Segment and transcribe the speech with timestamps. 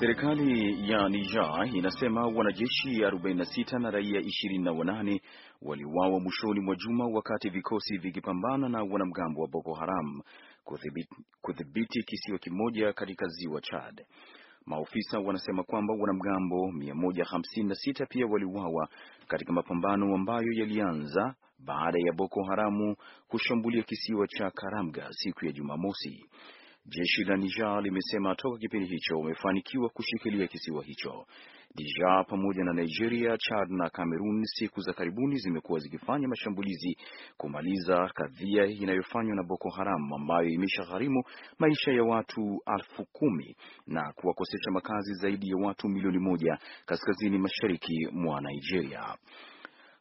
[0.00, 5.20] Serikali ya Niger inasema wanajeshi 46 na raia 28
[5.62, 10.22] waliuawa mwishoni mwa juma wakati vikosi vikipambana na wanamgambo wa Boko Haram
[11.42, 14.04] kudhibiti kisiwa kimoja katika ziwa Chad.
[14.66, 18.88] Maofisa wanasema kwamba wanamgambo 156 pia waliuawa
[19.28, 22.96] katika mapambano ambayo yalianza baada ya Boko Haramu
[23.28, 26.26] kushambulia kisiwa cha Karamga siku ya Jumamosi.
[26.86, 31.26] Jeshi la Niger limesema toka kipindi hicho wamefanikiwa kushikilia kisiwa hicho.
[31.76, 36.96] Niger pamoja na Nigeria, Chad na Cameroon siku za karibuni zimekuwa zikifanya mashambulizi
[37.36, 41.22] kumaliza kadhia inayofanywa na Boko Haram ambayo imeshagharimu
[41.58, 48.08] maisha ya watu elfu kumi na kuwakosesha makazi zaidi ya watu milioni moja kaskazini mashariki
[48.12, 49.16] mwa Nigeria.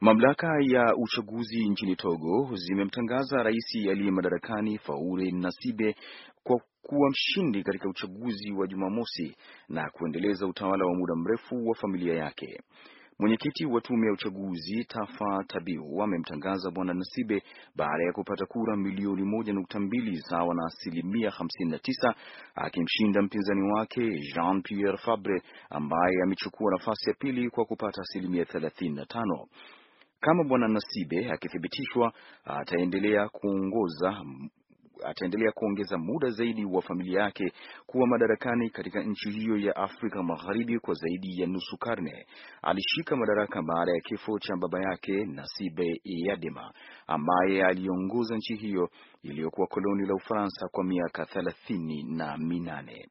[0.00, 5.96] Mamlaka ya uchaguzi nchini Togo zimemtangaza rais aliye madarakani Faure Nasibe
[6.44, 9.36] kwa kuwa mshindi katika uchaguzi wa Jumamosi
[9.68, 12.60] na kuendeleza utawala wa muda mrefu wa familia yake.
[13.20, 17.42] Mwenyekiti wa tume ya uchaguzi Tafa Tabiu amemtangaza bwana Nasibe
[17.76, 22.14] baada ya kupata kura milioni moja nukta mbili sawa na asilimia hamsini na tisa
[22.54, 28.94] akimshinda mpinzani wake Jean Pierre Fabre ambaye amechukua nafasi ya pili kwa kupata asilimia thelathini
[28.94, 29.46] na tano.
[30.20, 32.12] Kama bwana Nasibe akithibitishwa,
[32.44, 34.24] ataendelea kuongoza
[35.04, 37.52] ataendelea kuongeza muda zaidi wa familia yake
[37.86, 42.26] kuwa madarakani katika nchi hiyo ya Afrika Magharibi kwa zaidi ya nusu karne.
[42.62, 46.72] Alishika madaraka baada ya kifo cha baba yake Nasibe Eyadema
[47.06, 48.90] ambaye aliongoza nchi hiyo
[49.22, 53.06] iliyokuwa koloni la Ufaransa kwa miaka thelathini na minane.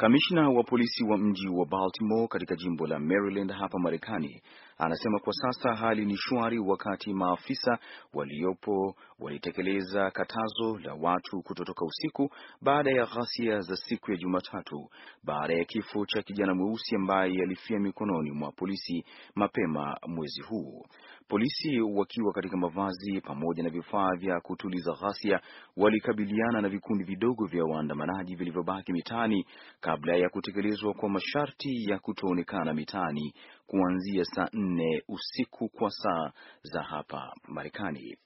[0.00, 4.42] Kamishna wa polisi wa mji wa Baltimore katika jimbo la Maryland hapa Marekani
[4.80, 7.78] anasema kwa sasa hali ni shwari, wakati maafisa
[8.14, 12.30] waliopo walitekeleza katazo la watu kutotoka usiku
[12.62, 14.88] baada ya ghasia za siku ya Jumatatu
[15.24, 19.04] baada ya kifo cha kijana mweusi ambaye alifia mikononi mwa polisi
[19.34, 20.84] mapema mwezi huu.
[21.28, 25.40] Polisi wakiwa katika mavazi pamoja na vifaa vya kutuliza ghasia
[25.76, 29.46] walikabiliana na vikundi vidogo vya waandamanaji vilivyobaki mitaani
[29.80, 33.34] kabla ya kutekelezwa kwa masharti ya kutoonekana mitaani
[33.70, 36.32] kuanzia saa nne usiku kwa saa
[36.62, 38.16] za hapa Marekani.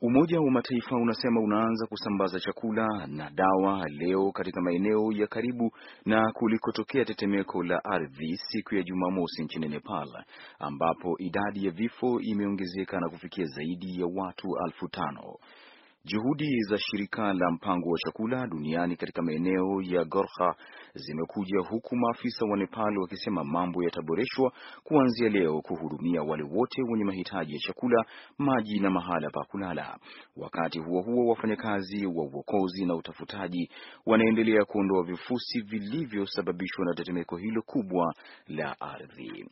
[0.00, 5.70] Umoja wa Mataifa unasema unaanza kusambaza chakula na dawa leo katika maeneo ya karibu
[6.04, 10.24] na kulikotokea tetemeko la ardhi siku ya Jumamosi nchini Nepal,
[10.58, 15.36] ambapo idadi ya vifo imeongezeka na kufikia zaidi ya watu elfu tano.
[16.06, 20.54] Juhudi za shirika la mpango wa chakula duniani katika maeneo ya Gorkha
[20.94, 27.52] zimekuja huku maafisa wa Nepal wakisema mambo yataboreshwa kuanzia leo kuhudumia wale wote wenye mahitaji
[27.52, 28.04] ya chakula,
[28.38, 29.98] maji na mahala pa kulala.
[30.36, 33.70] Wakati huo huo, wafanyakazi wa uokozi na utafutaji
[34.06, 38.14] wanaendelea kuondoa vifusi vilivyosababishwa na tetemeko hilo kubwa
[38.48, 39.46] la ardhi.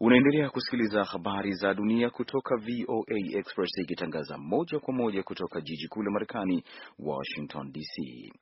[0.00, 6.02] Unaendelea kusikiliza habari za dunia kutoka VOA Express ikitangaza moja kwa moja kutoka jiji kuu
[6.02, 6.64] la Marekani,
[6.98, 8.32] Washington DC.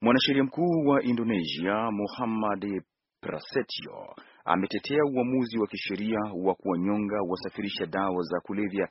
[0.00, 2.82] Mwanasheria mkuu wa Indonesia Muhammad
[3.20, 8.88] Prasetyo ametetea uamuzi wa kisheria wa kuwanyonga wasafirisha dawa za kulevya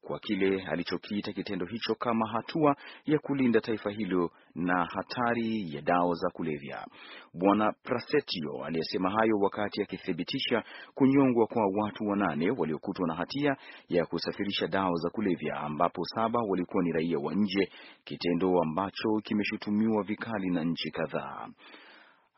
[0.00, 6.14] kwa kile alichokiita kitendo hicho kama hatua ya kulinda taifa hilo na hatari ya dawa
[6.14, 6.86] za kulevya.
[7.34, 10.62] Bwana Prasetyo aliyesema hayo wakati akithibitisha
[10.94, 13.56] kunyongwa kwa watu wanane waliokutwa na hatia
[13.88, 17.70] ya kusafirisha dawa za kulevya, ambapo saba walikuwa ni raia wa nje,
[18.04, 21.48] kitendo ambacho kimeshutumiwa vikali na nchi kadhaa.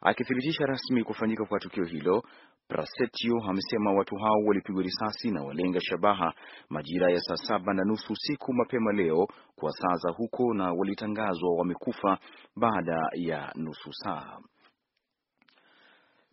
[0.05, 2.23] Akithibitisha rasmi kufanyika kwa tukio hilo,
[2.69, 6.35] Prasetyo amesema watu hao walipigwa risasi na walenga shabaha
[6.71, 9.27] majira ya saa saba na nusu usiku mapema leo
[9.57, 12.19] kwa saa za huko, na walitangazwa wamekufa
[12.57, 14.39] baada ya nusu saa.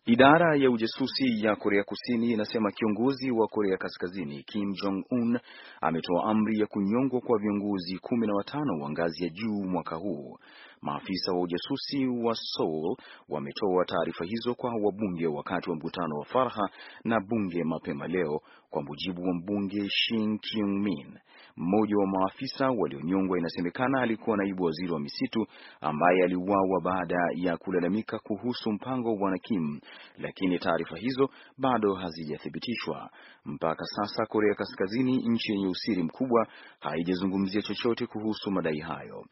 [0.06, 5.38] Idara ya ujasusi ya Korea Kusini inasema kiongozi wa Korea Kaskazini Kim Jong Un
[5.80, 10.38] ametoa amri ya kunyongwa kwa viongozi kumi na watano wa ngazi ya juu mwaka huu.
[10.82, 12.96] Maafisa wa ujasusi wa Seoul
[13.28, 16.68] wametoa taarifa hizo kwa wabunge wakati wa mkutano wa faragha
[17.04, 18.40] na bunge mapema leo,
[18.70, 21.18] kwa mujibu wa mbunge Shin Kyung-min.
[21.56, 25.46] Mmoja wa maafisa walionyongwa inasemekana alikuwa naibu waziri wa misitu
[25.80, 29.80] ambaye aliuawa baada ya kulalamika kuhusu mpango wa bwana Kim,
[30.18, 31.28] lakini taarifa hizo
[31.58, 33.10] bado hazijathibitishwa.
[33.44, 36.46] Mpaka sasa Korea Kaskazini, nchi yenye usiri mkubwa,
[36.80, 39.24] haijazungumzia chochote kuhusu madai hayo.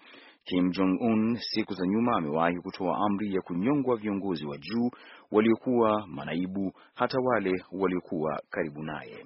[0.49, 4.91] Kim Jong Un siku za nyuma amewahi kutoa amri ya kunyongwa viongozi wa juu
[5.33, 9.25] waliokuwa manaibu, hata wale waliokuwa karibu naye.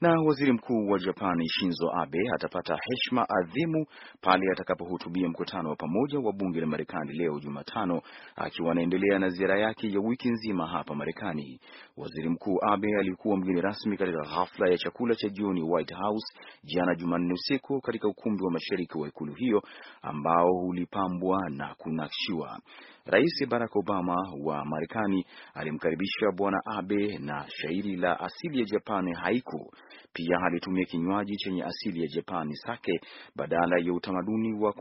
[0.00, 3.86] Na waziri mkuu wa Japani Shinzo Abe atapata heshima adhimu
[4.20, 8.02] pale atakapohutubia mkutano wa pamoja wa bunge la Marekani leo Jumatano,
[8.36, 11.60] akiwa anaendelea na ziara yake ya wiki nzima hapa Marekani.
[11.96, 16.34] Waziri Mkuu Abe alikuwa mgeni rasmi katika hafla ya chakula cha jioni White House
[16.64, 19.62] jana Jumanne usiku katika ukumbi wa mashariki wa ikulu hiyo
[20.02, 22.58] ambao ulipambwa na kunakshiwa.
[23.06, 29.74] Rais Barack Obama wa Marekani alimkaribisha Bwana Abe na shairi la asili ya Japani haiku.
[30.12, 33.00] Pia alitumia kinywaji chenye asili ya Japani sake
[33.36, 34.72] badala ya utamaduni wa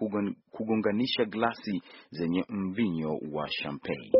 [0.51, 1.81] kugonganisha glasi
[2.11, 4.11] zenye mvinyo wa champagne.